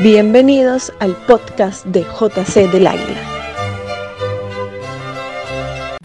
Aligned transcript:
Bienvenidos 0.00 0.92
al 1.00 1.16
podcast 1.26 1.84
de 1.84 2.02
JC 2.04 2.70
del 2.70 2.86
Águila. 2.86 3.20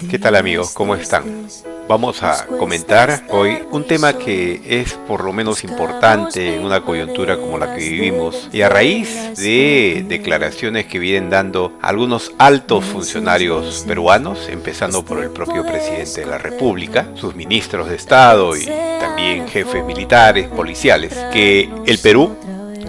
¿Qué 0.10 0.18
tal 0.18 0.36
amigos? 0.36 0.71
¿Cómo 0.73 0.96
están? 0.96 1.48
Vamos 1.88 2.24
a 2.24 2.48
comentar 2.48 3.24
hoy 3.29 3.60
un 3.70 3.84
tema 3.84 4.14
que 4.14 4.61
es 4.66 4.93
por 4.93 5.24
lo 5.24 5.32
menos 5.32 5.64
importante 5.64 6.56
en 6.56 6.66
una 6.66 6.82
coyuntura 6.82 7.38
como 7.38 7.60
la 7.60 7.75
que 7.75 7.88
vivimos 7.88 8.50
y 8.52 8.61
a 8.61 8.70
raíz 8.70 9.38
de 9.38 10.04
declaraciones 10.07 10.88
que 10.88 10.98
vienen 10.98 11.30
dando 11.30 11.73
algunos 11.80 12.32
altos 12.39 12.84
funcionarios 12.86 13.84
peruanos, 13.88 14.50
empezando 14.50 15.05
por 15.05 15.21
el 15.21 15.30
propio 15.30 15.64
presidente 15.64 16.21
de 16.21 16.25
la 16.25 16.39
República, 16.39 17.10
sus 17.14 17.36
ministros 17.36 17.89
de 17.89 17.96
Estado 17.98 18.57
y 18.57 18.66
también 19.00 19.47
jefes 19.47 19.86
militares, 19.86 20.47
policiales, 20.47 21.14
que 21.32 21.69
el 21.86 22.00
Perú 22.00 22.36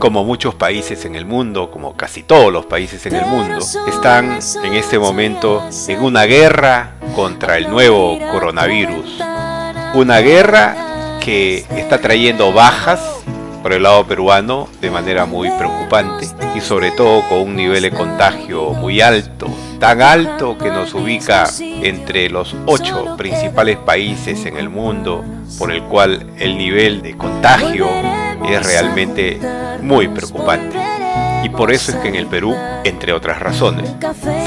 como 0.04 0.22
muchos 0.22 0.54
países 0.54 1.06
en 1.06 1.14
el 1.14 1.24
mundo, 1.24 1.70
como 1.70 1.96
casi 1.96 2.24
todos 2.24 2.52
los 2.52 2.66
países 2.66 3.06
en 3.06 3.14
el 3.14 3.24
mundo, 3.24 3.64
están 3.88 4.38
en 4.62 4.74
este 4.74 4.98
momento 4.98 5.66
en 5.88 6.02
una 6.02 6.24
guerra 6.24 6.96
contra 7.16 7.56
el 7.56 7.70
nuevo 7.70 8.18
coronavirus. 8.30 9.22
Una 9.94 10.18
guerra 10.18 10.77
que 11.22 11.64
está 11.70 12.02
trayendo 12.02 12.52
bajas 12.52 13.00
por 13.62 13.72
el 13.72 13.84
lado 13.84 14.06
peruano 14.06 14.68
de 14.82 14.90
manera 14.90 15.24
muy 15.24 15.48
preocupante 15.52 16.28
y 16.55 16.60
sobre 16.60 16.91
todo 16.91 17.27
con 17.30 17.38
un 17.38 17.56
nivel 17.56 17.80
de 17.80 17.91
contagio 17.91 18.74
muy 18.74 19.00
alto, 19.00 19.46
tan 19.80 20.02
alto 20.02 20.58
que 20.58 20.68
nos 20.68 20.92
ubica 20.92 21.48
entre 21.58 22.28
los 22.28 22.55
ocho 22.66 23.16
principales 23.16 23.78
países 23.78 24.44
en 24.44 24.58
el 24.58 24.68
mundo 24.68 25.24
por 25.58 25.72
el 25.72 25.82
cual 25.84 26.27
el 26.38 26.58
nivel 26.58 27.00
de 27.00 27.16
contagio 27.16 27.88
es 28.52 28.64
realmente 28.64 29.38
muy 29.80 30.08
preocupante. 30.08 30.78
Y 31.42 31.50
por 31.50 31.72
eso 31.72 31.92
es 31.92 31.98
que 31.98 32.08
en 32.08 32.14
el 32.14 32.27
Perú, 32.27 32.56
entre 32.84 33.12
otras 33.12 33.38
razones, 33.38 33.91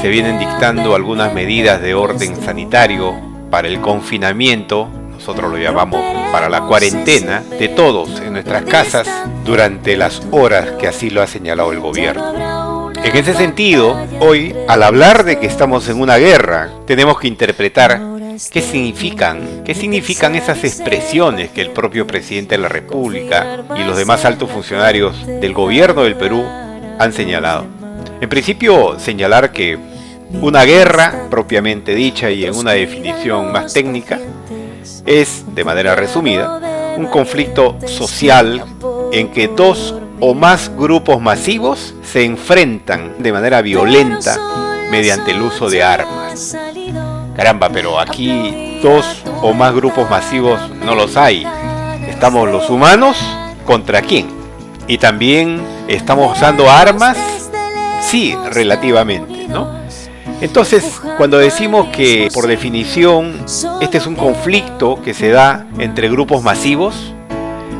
se 0.00 0.08
vienen 0.08 0.38
dictando 0.38 0.94
algunas 0.94 1.32
medidas 1.32 1.80
de 1.80 1.94
orden 1.94 2.34
sanitario 2.42 3.14
para 3.50 3.68
el 3.68 3.80
confinamiento, 3.80 4.88
nosotros 5.10 5.50
lo 5.50 5.58
llamamos 5.58 6.02
para 6.32 6.48
la 6.48 6.62
cuarentena, 6.62 7.42
de 7.58 7.68
todos 7.68 8.20
en 8.20 8.32
nuestras 8.32 8.64
casas 8.64 9.08
durante 9.44 9.96
las 9.96 10.22
horas 10.30 10.72
que 10.72 10.88
así 10.88 11.10
lo 11.10 11.22
ha 11.22 11.26
señalado 11.26 11.72
el 11.72 11.80
gobierno. 11.80 12.92
En 13.04 13.16
ese 13.16 13.34
sentido, 13.34 13.96
hoy, 14.20 14.54
al 14.66 14.82
hablar 14.82 15.24
de 15.24 15.38
que 15.38 15.46
estamos 15.46 15.88
en 15.88 16.00
una 16.00 16.16
guerra, 16.16 16.70
tenemos 16.86 17.18
que 17.18 17.28
interpretar 17.28 18.00
¿Qué 18.52 18.62
significan? 18.62 19.64
¿Qué 19.64 19.74
significan 19.74 20.36
esas 20.36 20.62
expresiones 20.62 21.50
que 21.50 21.60
el 21.60 21.70
propio 21.70 22.06
presidente 22.06 22.54
de 22.54 22.62
la 22.62 22.68
República 22.68 23.64
y 23.76 23.82
los 23.82 23.96
demás 23.96 24.24
altos 24.24 24.48
funcionarios 24.48 25.26
del 25.26 25.52
gobierno 25.52 26.04
del 26.04 26.14
Perú 26.14 26.44
han 26.98 27.12
señalado? 27.12 27.66
En 28.20 28.28
principio, 28.28 28.96
señalar 29.00 29.50
que 29.50 29.76
una 30.40 30.62
guerra, 30.64 31.26
propiamente 31.28 31.96
dicha 31.96 32.30
y 32.30 32.44
en 32.44 32.54
una 32.54 32.72
definición 32.72 33.50
más 33.50 33.72
técnica, 33.72 34.20
es, 35.04 35.44
de 35.52 35.64
manera 35.64 35.96
resumida, 35.96 36.94
un 36.96 37.06
conflicto 37.06 37.76
social 37.86 38.64
en 39.12 39.32
que 39.32 39.48
dos 39.48 39.96
o 40.20 40.34
más 40.34 40.70
grupos 40.76 41.20
masivos 41.20 41.92
se 42.04 42.24
enfrentan 42.24 43.16
de 43.18 43.32
manera 43.32 43.62
violenta 43.62 44.38
mediante 44.92 45.32
el 45.32 45.42
uso 45.42 45.68
de 45.68 45.82
armas. 45.82 46.56
Caramba, 47.38 47.68
pero 47.68 48.00
aquí 48.00 48.80
dos 48.82 49.22
o 49.42 49.54
más 49.54 49.72
grupos 49.72 50.10
masivos 50.10 50.58
no 50.84 50.96
los 50.96 51.16
hay. 51.16 51.46
Estamos 52.08 52.50
los 52.50 52.68
humanos 52.68 53.16
contra 53.64 54.02
quién. 54.02 54.26
Y 54.88 54.98
también 54.98 55.62
estamos 55.86 56.36
usando 56.36 56.68
armas, 56.68 57.16
sí, 58.02 58.36
relativamente, 58.50 59.46
¿no? 59.46 59.72
Entonces, 60.40 61.00
cuando 61.16 61.38
decimos 61.38 61.86
que 61.92 62.28
por 62.34 62.48
definición 62.48 63.44
este 63.80 63.98
es 63.98 64.08
un 64.08 64.16
conflicto 64.16 65.00
que 65.00 65.14
se 65.14 65.28
da 65.28 65.64
entre 65.78 66.08
grupos 66.08 66.42
masivos, 66.42 67.14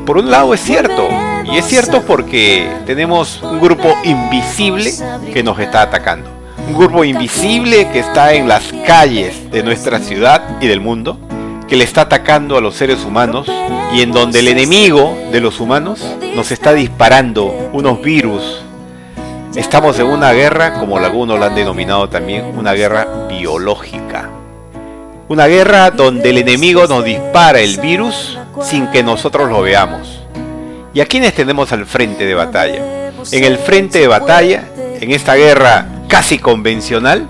por 0.07 0.19
un 0.19 0.31
lado 0.31 0.55
es 0.55 0.61
cierto, 0.61 1.09
y 1.53 1.59
es 1.59 1.65
cierto 1.65 2.03
porque 2.03 2.71
tenemos 2.87 3.43
un 3.43 3.59
grupo 3.59 3.93
invisible 4.05 4.93
que 5.33 5.43
nos 5.43 5.59
está 5.59 5.83
atacando 5.83 6.38
un 6.69 6.75
grupo 6.75 7.03
invisible 7.03 7.89
que 7.91 8.01
está 8.01 8.35
en 8.35 8.47
las 8.47 8.73
calles 8.87 9.51
de 9.51 9.63
nuestra 9.63 10.01
ciudad 10.01 10.61
y 10.61 10.67
del 10.67 10.81
mundo, 10.81 11.19
que 11.67 11.77
le 11.77 11.85
está 11.85 12.03
atacando 12.03 12.59
a 12.59 12.61
los 12.61 12.75
seres 12.75 13.05
humanos 13.05 13.51
y 13.95 14.03
en 14.03 14.13
donde 14.13 14.41
el 14.41 14.49
enemigo 14.49 15.17
de 15.33 15.41
los 15.41 15.61
humanos 15.61 16.05
nos 16.35 16.53
está 16.53 16.75
disparando 16.75 17.71
unos 17.73 18.03
virus. 18.03 18.63
Estamos 19.57 19.99
en 19.99 20.07
una 20.07 20.33
guerra, 20.33 20.75
como 20.75 20.99
algunos 20.99 21.41
la 21.41 21.47
han 21.47 21.55
denominado 21.55 22.11
también, 22.11 22.45
una 22.57 22.75
guerra 22.75 23.27
biológica. 23.29 24.29
Una 25.29 25.47
guerra 25.47 25.91
donde 25.91 26.31
el 26.31 26.39
enemigo 26.39 26.87
nos 26.87 27.03
dispara 27.03 27.61
el 27.61 27.81
virus 27.81 28.39
sin 28.63 28.89
que 28.89 29.03
nosotros 29.03 29.51
lo 29.51 29.63
veamos. 29.63 30.21
¿Y 30.93 31.01
a 31.01 31.07
quiénes 31.07 31.33
tenemos 31.33 31.73
al 31.73 31.87
frente 31.87 32.27
de 32.27 32.35
batalla? 32.35 33.11
En 33.33 33.45
el 33.45 33.57
frente 33.57 34.01
de 34.01 34.07
batalla, 34.07 34.65
en 35.01 35.11
esta 35.13 35.35
guerra 35.35 35.87
casi 36.09 36.39
convencional, 36.39 37.29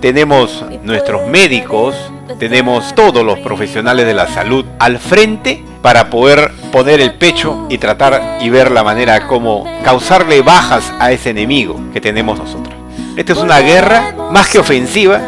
tenemos 0.00 0.64
nuestros 0.82 1.26
médicos, 1.28 1.94
tenemos 2.38 2.94
todos 2.94 3.24
los 3.24 3.38
profesionales 3.40 4.06
de 4.06 4.14
la 4.14 4.26
salud 4.26 4.64
al 4.78 4.98
frente 4.98 5.64
para 5.82 6.10
poder 6.10 6.52
poner 6.72 7.00
el 7.00 7.14
pecho 7.14 7.66
y 7.68 7.78
tratar 7.78 8.38
y 8.40 8.50
ver 8.50 8.70
la 8.70 8.82
manera 8.82 9.26
como 9.26 9.64
causarle 9.84 10.42
bajas 10.42 10.92
a 10.98 11.12
ese 11.12 11.30
enemigo 11.30 11.80
que 11.92 12.00
tenemos 12.00 12.38
nosotros. 12.38 12.74
Esta 13.16 13.32
es 13.32 13.38
una 13.38 13.60
guerra 13.60 14.14
más 14.30 14.48
que 14.48 14.58
ofensiva, 14.58 15.20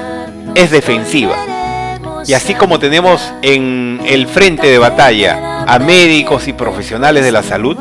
es 0.54 0.70
defensiva. 0.70 1.36
Y 2.26 2.34
así 2.34 2.54
como 2.54 2.78
tenemos 2.78 3.32
en 3.42 4.00
el 4.06 4.26
frente 4.26 4.68
de 4.68 4.78
batalla 4.78 5.64
a 5.66 5.78
médicos 5.78 6.46
y 6.48 6.52
profesionales 6.52 7.24
de 7.24 7.32
la 7.32 7.42
salud, 7.42 7.76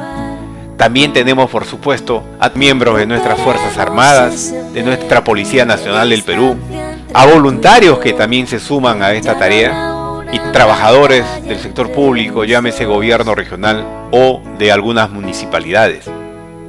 también 0.79 1.11
tenemos, 1.11 1.51
por 1.51 1.65
supuesto, 1.65 2.23
a 2.39 2.47
miembros 2.51 2.97
de 2.97 3.05
nuestras 3.05 3.37
Fuerzas 3.41 3.77
Armadas, 3.77 4.53
de 4.73 4.81
nuestra 4.81 5.25
Policía 5.25 5.65
Nacional 5.65 6.09
del 6.09 6.23
Perú, 6.23 6.55
a 7.13 7.25
voluntarios 7.25 7.99
que 7.99 8.13
también 8.13 8.47
se 8.47 8.61
suman 8.61 9.03
a 9.03 9.11
esta 9.11 9.37
tarea 9.37 10.23
y 10.31 10.39
trabajadores 10.53 11.25
del 11.43 11.59
sector 11.59 11.91
público, 11.91 12.45
llámese 12.45 12.85
gobierno 12.85 13.35
regional 13.35 13.85
o 14.11 14.41
de 14.57 14.71
algunas 14.71 15.09
municipalidades. 15.09 16.05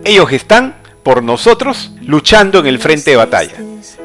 Ellos 0.03 0.33
están 0.33 0.75
por 1.05 1.23
nosotros 1.23 1.93
luchando 2.03 2.59
en 2.59 2.67
el 2.67 2.81
frente 2.81 3.13
de 3.13 3.17
batalla. 3.17 3.59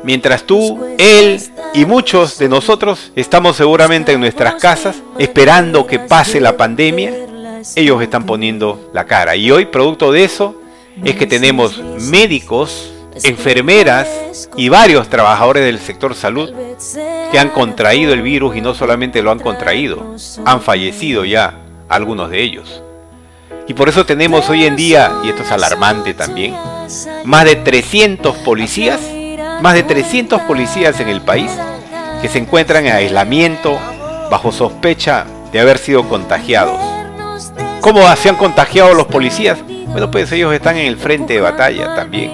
Mientras 0.04 0.44
tú, 0.44 0.86
él 1.00 1.42
y 1.74 1.86
muchos 1.86 2.38
de 2.38 2.48
nosotros 2.48 3.12
estamos 3.16 3.56
seguramente 3.56 4.12
en 4.12 4.20
nuestras 4.20 4.54
casas 4.62 4.98
esperando 5.18 5.88
que 5.88 5.98
pase 5.98 6.40
la 6.40 6.58
pandemia 6.58 7.25
ellos 7.76 8.02
están 8.02 8.26
poniendo 8.26 8.90
la 8.94 9.06
cara. 9.06 9.36
Y 9.36 9.52
hoy, 9.52 9.66
producto 9.66 10.12
de 10.12 10.24
eso, 10.24 10.56
es 11.04 11.16
que 11.16 11.28
tenemos 11.28 11.82
médicos, 12.10 12.92
enfermeras 13.24 14.50
y 14.56 14.70
varios 14.70 15.10
trabajadores 15.10 15.66
del 15.66 15.80
sector 15.80 16.16
salud 16.16 16.54
que 17.32 17.40
han 17.40 17.50
contraído 17.50 18.14
el 18.14 18.22
virus 18.22 18.56
y 18.56 18.62
no 18.62 18.74
solamente 18.74 19.22
lo 19.22 19.32
han 19.32 19.40
contraído, 19.40 20.16
han 20.46 20.62
fallecido 20.62 21.26
ya 21.26 21.60
algunos 21.90 22.30
de 22.30 22.42
ellos. 22.42 22.82
Y 23.68 23.74
por 23.74 23.90
eso 23.90 24.06
tenemos 24.06 24.48
hoy 24.50 24.66
en 24.66 24.76
día, 24.76 25.12
y 25.24 25.30
esto 25.30 25.42
es 25.42 25.52
alarmante 25.52 26.14
también, 26.14 26.56
más 27.24 27.46
de 27.46 27.56
300 27.56 28.36
policías, 28.38 29.02
más 29.62 29.74
de 29.74 29.84
300 29.84 30.42
policías 30.42 31.00
en 31.00 31.10
el 31.10 31.22
país 31.22 31.52
que 32.22 32.30
se 32.30 32.38
encuentran 32.38 32.86
en 32.86 32.94
aislamiento 32.94 33.80
bajo 34.30 34.52
sospecha 34.52 35.26
de 35.52 35.60
haber 35.60 35.78
sido 35.78 36.08
contagiados. 36.08 36.95
¿Cómo 37.86 38.16
se 38.16 38.30
han 38.30 38.36
contagiado 38.36 38.96
los 38.96 39.06
policías? 39.06 39.60
Bueno, 39.90 40.10
pues 40.10 40.32
ellos 40.32 40.52
están 40.52 40.76
en 40.76 40.88
el 40.88 40.98
frente 40.98 41.34
de 41.34 41.42
batalla 41.42 41.94
también. 41.94 42.32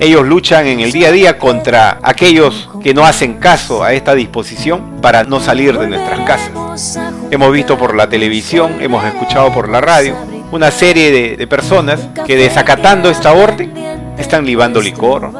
Ellos 0.00 0.26
luchan 0.26 0.66
en 0.66 0.80
el 0.80 0.90
día 0.90 1.06
a 1.06 1.12
día 1.12 1.38
contra 1.38 2.00
aquellos 2.02 2.68
que 2.82 2.92
no 2.92 3.04
hacen 3.04 3.34
caso 3.34 3.84
a 3.84 3.92
esta 3.92 4.16
disposición 4.16 5.00
para 5.00 5.22
no 5.22 5.38
salir 5.38 5.78
de 5.78 5.86
nuestras 5.86 6.26
casas. 6.26 6.98
Hemos 7.30 7.52
visto 7.52 7.78
por 7.78 7.94
la 7.94 8.08
televisión, 8.08 8.78
hemos 8.80 9.04
escuchado 9.04 9.52
por 9.52 9.68
la 9.68 9.80
radio, 9.80 10.16
una 10.50 10.72
serie 10.72 11.36
de, 11.36 11.46
personas 11.46 12.00
que 12.26 12.36
desacatando 12.36 13.08
esta 13.08 13.34
orden 13.34 13.72
están 14.18 14.44
libando 14.44 14.80
licor, 14.80 15.30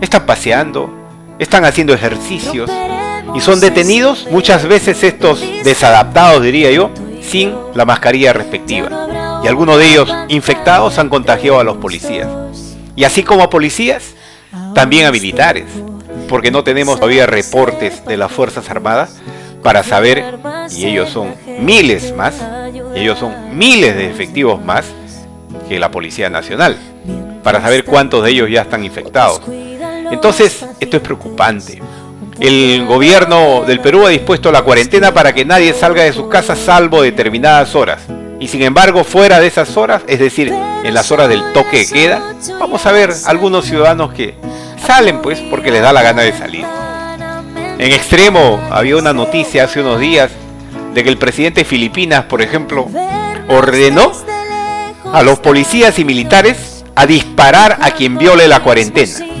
están 0.00 0.24
paseando, 0.24 0.90
están 1.38 1.66
haciendo 1.66 1.92
ejercicios 1.92 2.70
y 3.34 3.40
son 3.40 3.60
detenidos 3.60 4.26
muchas 4.30 4.66
veces 4.66 5.04
estos 5.04 5.44
desadaptados, 5.64 6.42
diría 6.42 6.70
yo, 6.70 6.90
sin 7.28 7.54
la 7.74 7.84
mascarilla 7.84 8.32
respectiva. 8.32 9.40
Y 9.44 9.48
algunos 9.48 9.78
de 9.78 9.90
ellos 9.90 10.12
infectados 10.28 10.98
han 10.98 11.08
contagiado 11.08 11.60
a 11.60 11.64
los 11.64 11.76
policías. 11.76 12.28
Y 12.94 13.04
así 13.04 13.22
como 13.22 13.42
a 13.42 13.50
policías, 13.50 14.14
también 14.74 15.06
a 15.06 15.12
militares, 15.12 15.66
porque 16.28 16.50
no 16.50 16.64
tenemos 16.64 16.96
todavía 16.96 17.26
reportes 17.26 18.04
de 18.04 18.16
las 18.16 18.32
Fuerzas 18.32 18.68
Armadas 18.70 19.16
para 19.62 19.82
saber, 19.82 20.38
y 20.70 20.86
ellos 20.86 21.10
son 21.10 21.34
miles 21.60 22.14
más, 22.14 22.34
ellos 22.94 23.18
son 23.18 23.56
miles 23.56 23.96
de 23.96 24.10
efectivos 24.10 24.64
más 24.64 24.86
que 25.68 25.78
la 25.78 25.90
Policía 25.90 26.30
Nacional. 26.30 26.76
para 27.42 27.60
saber 27.60 27.84
cuántos 27.84 28.24
de 28.24 28.30
ellos 28.30 28.50
ya 28.50 28.62
están 28.62 28.82
infectados. 28.84 29.40
Entonces, 30.10 30.66
esto 30.80 30.96
es 30.96 31.02
preocupante. 31.02 31.80
El 32.38 32.84
gobierno 32.84 33.64
del 33.66 33.80
Perú 33.80 34.06
ha 34.06 34.10
dispuesto 34.10 34.52
la 34.52 34.62
cuarentena 34.62 35.12
para 35.12 35.32
que 35.32 35.46
nadie 35.46 35.72
salga 35.72 36.02
de 36.02 36.12
sus 36.12 36.28
casas 36.28 36.58
salvo 36.58 37.00
determinadas 37.00 37.74
horas. 37.74 38.02
Y 38.38 38.48
sin 38.48 38.62
embargo, 38.62 39.04
fuera 39.04 39.40
de 39.40 39.46
esas 39.46 39.74
horas, 39.78 40.02
es 40.06 40.18
decir, 40.18 40.52
en 40.84 40.94
las 40.94 41.10
horas 41.10 41.30
del 41.30 41.52
toque 41.54 41.78
de 41.78 41.88
queda, 41.88 42.34
vamos 42.60 42.84
a 42.84 42.92
ver 42.92 43.10
algunos 43.24 43.64
ciudadanos 43.64 44.12
que 44.12 44.34
salen 44.86 45.22
pues 45.22 45.40
porque 45.48 45.70
les 45.70 45.80
da 45.80 45.94
la 45.94 46.02
gana 46.02 46.22
de 46.22 46.36
salir. 46.36 46.66
En 47.78 47.92
extremo, 47.92 48.60
había 48.70 48.98
una 48.98 49.14
noticia 49.14 49.64
hace 49.64 49.80
unos 49.80 49.98
días 49.98 50.30
de 50.92 51.02
que 51.02 51.08
el 51.08 51.16
presidente 51.16 51.62
de 51.62 51.64
Filipinas, 51.64 52.24
por 52.24 52.42
ejemplo, 52.42 52.86
ordenó 53.48 54.12
a 55.10 55.22
los 55.22 55.38
policías 55.38 55.98
y 55.98 56.04
militares 56.04 56.84
a 56.94 57.06
disparar 57.06 57.78
a 57.80 57.92
quien 57.92 58.18
viole 58.18 58.46
la 58.46 58.60
cuarentena. 58.60 59.35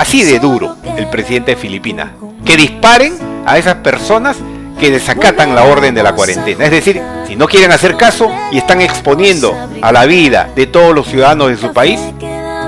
Así 0.00 0.24
de 0.24 0.38
duro 0.38 0.78
el 0.96 1.10
presidente 1.10 1.50
de 1.50 1.56
Filipinas. 1.58 2.12
Que 2.46 2.56
disparen 2.56 3.12
a 3.44 3.58
esas 3.58 3.74
personas 3.76 4.38
que 4.78 4.90
desacatan 4.90 5.54
la 5.54 5.64
orden 5.64 5.94
de 5.94 6.02
la 6.02 6.14
cuarentena. 6.14 6.64
Es 6.64 6.70
decir, 6.70 7.02
si 7.28 7.36
no 7.36 7.46
quieren 7.46 7.70
hacer 7.70 7.98
caso 7.98 8.30
y 8.50 8.56
están 8.56 8.80
exponiendo 8.80 9.54
a 9.82 9.92
la 9.92 10.06
vida 10.06 10.48
de 10.56 10.66
todos 10.66 10.94
los 10.94 11.06
ciudadanos 11.06 11.50
de 11.50 11.58
su 11.58 11.74
país, 11.74 12.00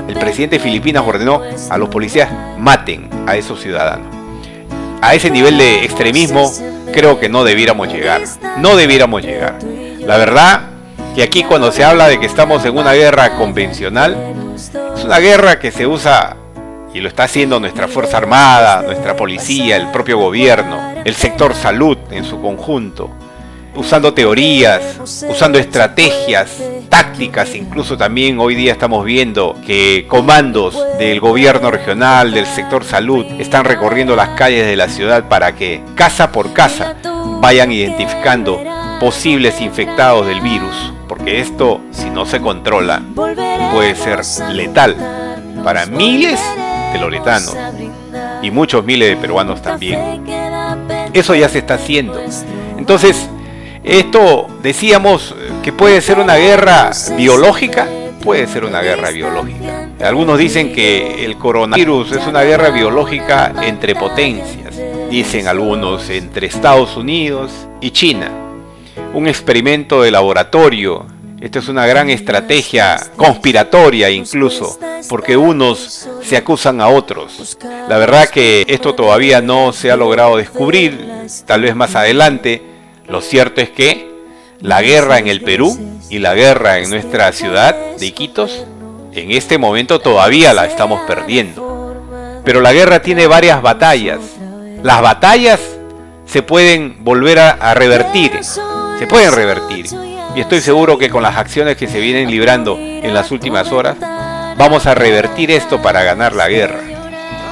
el 0.07 0.13
presidente 0.13 0.57
de 0.57 0.63
Filipinas 0.63 1.03
ordenó 1.07 1.41
a 1.71 1.77
los 1.79 1.89
policías 1.89 2.29
maten 2.59 3.09
a 3.25 3.35
esos 3.35 3.59
ciudadanos. 3.59 4.15
A 5.01 5.15
ese 5.15 5.31
nivel 5.31 5.57
de 5.57 5.85
extremismo 5.85 6.53
creo 6.93 7.19
que 7.19 7.29
no 7.29 7.43
debiéramos 7.43 7.87
llegar. 7.87 8.21
No 8.59 8.75
debiéramos 8.75 9.23
llegar. 9.23 9.57
La 10.01 10.17
verdad 10.17 10.61
que 11.15 11.23
aquí 11.23 11.43
cuando 11.45 11.71
se 11.71 11.83
habla 11.83 12.09
de 12.09 12.19
que 12.19 12.27
estamos 12.27 12.63
en 12.65 12.77
una 12.77 12.93
guerra 12.93 13.35
convencional, 13.37 14.15
es 14.95 15.03
una 15.03 15.17
guerra 15.17 15.57
que 15.57 15.71
se 15.71 15.87
usa 15.87 16.37
y 16.93 17.01
lo 17.01 17.07
está 17.07 17.23
haciendo 17.23 17.59
nuestra 17.59 17.87
Fuerza 17.87 18.17
Armada, 18.17 18.81
nuestra 18.83 19.15
policía, 19.15 19.75
el 19.75 19.89
propio 19.91 20.17
gobierno, 20.17 20.93
el 21.03 21.15
sector 21.15 21.55
salud 21.55 21.97
en 22.11 22.23
su 22.23 22.39
conjunto, 22.39 23.09
usando 23.75 24.13
teorías, 24.13 24.99
usando 25.27 25.57
estrategias, 25.57 26.61
tácticas, 26.89 27.55
incluso 27.55 27.97
también 27.97 28.39
hoy 28.39 28.53
día 28.53 28.71
estamos 28.71 29.03
viendo 29.03 29.55
que 29.65 30.05
comandos 30.07 30.77
del 30.99 31.19
gobierno 31.19 31.71
regional, 31.71 32.31
del 32.31 32.45
sector 32.45 32.83
salud, 32.83 33.25
están 33.39 33.65
recorriendo 33.65 34.15
las 34.15 34.29
calles 34.37 34.67
de 34.67 34.75
la 34.75 34.87
ciudad 34.87 35.27
para 35.27 35.55
que 35.55 35.81
casa 35.95 36.31
por 36.31 36.53
casa 36.53 36.95
vayan 37.41 37.71
identificando 37.71 38.63
posibles 38.99 39.59
infectados 39.59 40.27
del 40.27 40.41
virus, 40.41 40.93
porque 41.09 41.41
esto, 41.41 41.81
si 41.91 42.11
no 42.11 42.27
se 42.27 42.39
controla, 42.39 43.01
puede 43.15 43.95
ser 43.95 44.21
letal 44.53 44.95
para 45.63 45.87
miles 45.87 46.39
loretanos 46.99 47.55
y 48.41 48.51
muchos 48.51 48.83
miles 48.85 49.09
de 49.09 49.17
peruanos 49.17 49.61
también. 49.61 50.23
Eso 51.13 51.35
ya 51.35 51.49
se 51.49 51.59
está 51.59 51.75
haciendo. 51.75 52.19
Entonces, 52.77 53.29
esto 53.83 54.47
decíamos 54.61 55.35
que 55.61 55.71
puede 55.73 56.01
ser 56.01 56.19
una 56.19 56.35
guerra 56.35 56.91
biológica, 57.17 57.87
puede 58.23 58.47
ser 58.47 58.65
una 58.65 58.81
guerra 58.81 59.11
biológica. 59.11 59.89
Algunos 60.01 60.37
dicen 60.37 60.73
que 60.73 61.23
el 61.25 61.37
coronavirus 61.37 62.13
es 62.13 62.27
una 62.27 62.41
guerra 62.41 62.69
biológica 62.69 63.53
entre 63.61 63.95
potencias, 63.95 64.75
dicen 65.09 65.47
algunos 65.47 66.09
entre 66.09 66.47
Estados 66.47 66.97
Unidos 66.97 67.51
y 67.79 67.91
China. 67.91 68.31
Un 69.13 69.27
experimento 69.27 70.01
de 70.01 70.11
laboratorio 70.11 71.05
esta 71.43 71.59
es 71.59 71.67
una 71.67 71.85
gran 71.85 72.09
estrategia 72.09 72.97
conspiratoria 73.17 74.09
incluso, 74.09 74.79
porque 75.09 75.35
unos 75.35 76.07
se 76.23 76.37
acusan 76.37 76.79
a 76.79 76.87
otros. 76.87 77.57
La 77.89 77.97
verdad 77.97 78.29
que 78.29 78.63
esto 78.69 78.95
todavía 78.95 79.41
no 79.41 79.73
se 79.73 79.91
ha 79.91 79.97
logrado 79.97 80.37
descubrir, 80.37 81.05
tal 81.45 81.63
vez 81.63 81.75
más 81.75 81.95
adelante. 81.95 82.61
Lo 83.09 83.19
cierto 83.19 83.59
es 83.59 83.69
que 83.69 84.09
la 84.61 84.81
guerra 84.81 85.19
en 85.19 85.27
el 85.27 85.41
Perú 85.41 85.77
y 86.09 86.19
la 86.19 86.33
guerra 86.33 86.79
en 86.79 86.89
nuestra 86.89 87.33
ciudad 87.33 87.75
de 87.99 88.05
Iquitos, 88.05 88.63
en 89.11 89.31
este 89.31 89.57
momento 89.57 89.99
todavía 89.99 90.53
la 90.53 90.65
estamos 90.65 91.01
perdiendo. 91.05 92.41
Pero 92.45 92.61
la 92.61 92.71
guerra 92.71 93.01
tiene 93.01 93.27
varias 93.27 93.61
batallas. 93.61 94.19
Las 94.81 95.01
batallas 95.01 95.59
se 96.25 96.41
pueden 96.41 97.03
volver 97.03 97.39
a, 97.39 97.73
revertir, 97.73 98.31
se 98.97 99.07
pueden 99.07 99.33
revertir 99.33 100.12
y 100.35 100.41
estoy 100.41 100.61
seguro 100.61 100.97
que 100.97 101.09
con 101.09 101.23
las 101.23 101.37
acciones 101.37 101.77
que 101.77 101.87
se 101.87 101.99
vienen 101.99 102.29
librando 102.29 102.77
en 102.79 103.13
las 103.13 103.31
últimas 103.31 103.71
horas, 103.71 103.97
vamos 104.57 104.85
a 104.85 104.95
revertir 104.95 105.51
esto 105.51 105.81
para 105.81 106.03
ganar 106.03 106.33
la 106.33 106.49
guerra. 106.49 106.81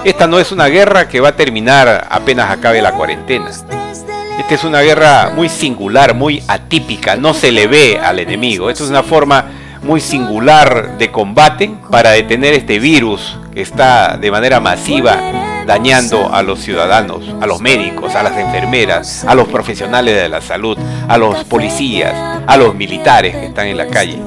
Esta 0.04 0.26
no 0.26 0.40
es 0.40 0.52
una 0.52 0.68
guerra 0.68 1.08
que 1.08 1.20
va 1.20 1.30
a 1.30 1.36
terminar 1.36 2.08
apenas 2.10 2.50
acabe 2.50 2.82
la 2.82 2.94
cuarentena. 2.94 3.50
Esta 3.50 4.56
es 4.56 4.64
una 4.64 4.82
guerra 4.82 5.32
muy 5.36 5.50
singular, 5.50 6.16
muy 6.16 6.42
atípica, 6.48 7.16
no 7.16 7.34
se 7.34 7.52
le 7.52 7.68
ve 7.68 8.00
al 8.00 8.20
enemigo. 8.20 8.70
Esta 8.70 8.84
es 8.84 8.90
una 8.90 9.04
forma 9.04 9.46
muy 9.84 10.02
singular 10.02 10.98
de 10.98 11.12
combate 11.12 11.72
para 11.92 12.12
detener 12.12 12.54
este 12.54 12.80
virus 12.80 13.38
que 13.54 13.62
está 13.62 14.18
de 14.18 14.32
manera 14.32 14.60
masiva 14.60 15.51
dañando 15.66 16.34
a 16.34 16.44
los 16.44 16.60
ciudadanos, 16.60 17.24
a 17.40 17.46
los 17.46 17.62
médicos, 17.62 18.16
a 18.16 18.24
las 18.24 18.38
enfermeras, 18.38 19.24
a 19.26 19.36
los 19.36 19.48
profesionales 19.48 20.16
de 20.16 20.30
la 20.30 20.42
salud, 20.42 20.78
a 21.08 21.18
los 21.18 21.44
policías, 21.46 22.14
a 22.46 22.58
los 22.58 22.76
militares 22.76 23.36
que 23.36 23.46
están 23.46 23.68
en 23.68 23.78
la 23.78 23.88
calle. 23.88 24.20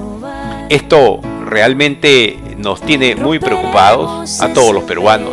Esto 0.68 1.20
realmente 1.44 2.38
nos 2.56 2.80
tiene 2.80 3.14
muy 3.16 3.38
preocupados 3.38 4.40
a 4.40 4.52
todos 4.52 4.74
los 4.74 4.84
peruanos. 4.84 5.32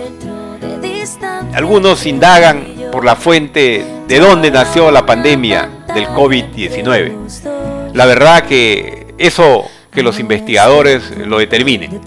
Algunos 1.53 2.05
indagan 2.05 2.65
por 2.91 3.05
la 3.05 3.15
fuente 3.15 3.85
de 4.07 4.19
dónde 4.19 4.51
nació 4.51 4.91
la 4.91 5.05
pandemia 5.05 5.69
del 5.93 6.07
COVID-19. 6.07 7.93
La 7.93 8.05
verdad 8.05 8.43
que 8.43 9.13
eso 9.17 9.65
que 9.91 10.03
los 10.03 10.19
investigadores 10.19 11.11
lo 11.17 11.39
determinen. 11.39 12.01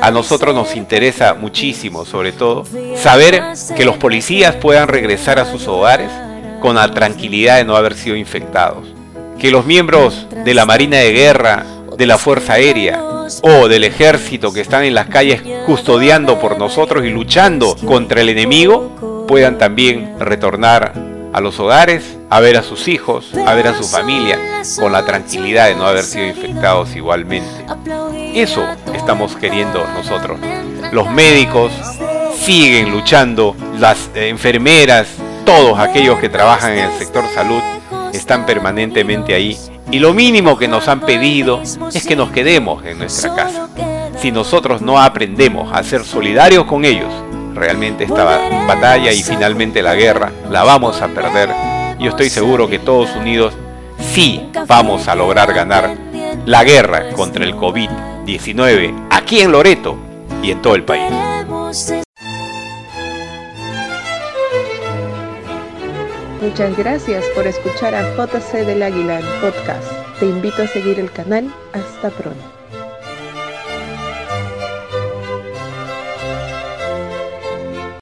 A 0.00 0.10
nosotros 0.10 0.54
nos 0.54 0.74
interesa 0.74 1.34
muchísimo, 1.34 2.04
sobre 2.04 2.32
todo, 2.32 2.64
saber 2.96 3.42
que 3.76 3.84
los 3.84 3.96
policías 3.96 4.56
puedan 4.56 4.88
regresar 4.88 5.38
a 5.38 5.50
sus 5.50 5.68
hogares 5.68 6.10
con 6.60 6.76
la 6.76 6.90
tranquilidad 6.92 7.58
de 7.58 7.64
no 7.64 7.76
haber 7.76 7.94
sido 7.94 8.16
infectados. 8.16 8.88
Que 9.38 9.50
los 9.50 9.66
miembros 9.66 10.26
de 10.44 10.54
la 10.54 10.64
Marina 10.64 10.96
de 10.98 11.12
Guerra, 11.12 11.66
de 11.96 12.06
la 12.06 12.18
Fuerza 12.18 12.54
Aérea 12.54 13.02
o 13.42 13.68
del 13.68 13.84
Ejército 13.84 14.52
que 14.52 14.60
están 14.60 14.84
en 14.84 14.94
las 14.94 15.08
calles 15.08 15.42
custodiando 15.66 16.38
por 16.38 16.58
nosotros 16.58 17.04
y 17.04 17.10
luchando 17.10 17.76
contra 17.86 18.20
el 18.20 18.28
enemigo 18.28 19.24
puedan 19.26 19.58
también 19.58 20.14
retornar 20.18 20.92
a 21.32 21.40
los 21.40 21.58
hogares, 21.58 22.15
a 22.28 22.40
ver 22.40 22.56
a 22.56 22.62
sus 22.62 22.88
hijos, 22.88 23.32
a 23.46 23.54
ver 23.54 23.68
a 23.68 23.74
su 23.74 23.84
familia, 23.84 24.38
con 24.78 24.92
la 24.92 25.04
tranquilidad 25.04 25.66
de 25.68 25.76
no 25.76 25.86
haber 25.86 26.04
sido 26.04 26.26
infectados 26.26 26.94
igualmente. 26.96 27.48
Eso 28.34 28.66
estamos 28.94 29.36
queriendo 29.36 29.86
nosotros. 29.94 30.38
Los 30.92 31.10
médicos 31.10 31.72
siguen 32.38 32.90
luchando, 32.90 33.56
las 33.78 34.10
enfermeras, 34.14 35.08
todos 35.44 35.78
aquellos 35.78 36.18
que 36.18 36.28
trabajan 36.28 36.72
en 36.72 36.90
el 36.90 36.98
sector 36.98 37.24
salud 37.34 37.62
están 38.12 38.46
permanentemente 38.46 39.34
ahí. 39.34 39.56
Y 39.90 40.00
lo 40.00 40.12
mínimo 40.12 40.58
que 40.58 40.66
nos 40.66 40.88
han 40.88 41.00
pedido 41.00 41.62
es 41.62 42.06
que 42.06 42.16
nos 42.16 42.30
quedemos 42.30 42.84
en 42.84 42.98
nuestra 42.98 43.34
casa. 43.34 43.68
Si 44.20 44.32
nosotros 44.32 44.82
no 44.82 45.00
aprendemos 45.00 45.72
a 45.72 45.82
ser 45.84 46.04
solidarios 46.04 46.64
con 46.64 46.84
ellos, 46.84 47.12
realmente 47.54 48.04
esta 48.04 48.24
batalla 48.66 49.12
y 49.12 49.22
finalmente 49.22 49.82
la 49.82 49.94
guerra 49.94 50.32
la 50.50 50.64
vamos 50.64 51.00
a 51.00 51.08
perder. 51.08 51.65
Yo 51.98 52.10
estoy 52.10 52.28
seguro 52.28 52.68
que 52.68 52.78
todos 52.78 53.14
unidos 53.16 53.54
sí 54.12 54.50
vamos 54.66 55.08
a 55.08 55.14
lograr 55.14 55.52
ganar 55.54 55.96
la 56.44 56.62
guerra 56.62 57.10
contra 57.12 57.44
el 57.44 57.54
COVID-19 57.54 59.08
aquí 59.10 59.40
en 59.40 59.52
Loreto 59.52 59.96
y 60.42 60.50
en 60.50 60.60
todo 60.60 60.74
el 60.74 60.84
país. 60.84 61.12
Muchas 66.42 66.76
gracias 66.76 67.24
por 67.34 67.46
escuchar 67.46 67.94
a 67.94 68.14
JC 68.14 68.66
del 68.66 68.82
Águila 68.82 69.20
en 69.20 69.26
podcast. 69.40 69.90
Te 70.20 70.26
invito 70.26 70.62
a 70.62 70.66
seguir 70.66 71.00
el 71.00 71.10
canal. 71.10 71.52
Hasta 71.72 72.10
pronto. 72.10 72.44